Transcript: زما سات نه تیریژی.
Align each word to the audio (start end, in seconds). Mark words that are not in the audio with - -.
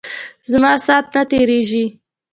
زما 0.51 0.71
سات 0.85 1.05
نه 1.15 1.21
تیریژی. 1.31 1.85